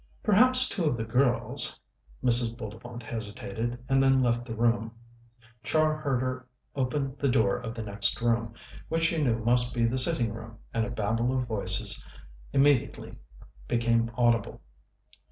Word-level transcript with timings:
"Perhaps 0.23 0.67
two 0.67 0.85
of 0.85 0.97
the 0.97 1.03
girls" 1.03 1.79
Mrs. 2.25 2.57
Bullivant 2.57 3.03
hesitated, 3.03 3.77
and 3.87 4.01
then 4.01 4.19
left 4.19 4.45
the 4.45 4.55
room. 4.55 4.91
Char 5.63 5.95
heard 5.95 6.21
her 6.21 6.47
open 6.75 7.15
the 7.19 7.29
door 7.29 7.59
of 7.59 7.75
the 7.75 7.83
next 7.83 8.19
room, 8.19 8.55
which 8.89 9.03
she 9.03 9.23
knew 9.23 9.37
must 9.37 9.75
be 9.75 9.85
the 9.85 9.99
sitting 9.99 10.33
room, 10.33 10.57
and 10.73 10.87
a 10.87 10.89
babel 10.89 11.37
of 11.37 11.45
voices 11.47 12.03
immediately 12.51 13.13
became 13.67 14.09
audible. 14.17 14.59